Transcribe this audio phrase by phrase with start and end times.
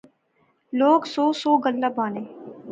[0.77, 2.23] لوک سو سو گلاں بانے